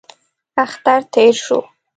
[0.63, 1.59] اختر تېر شو.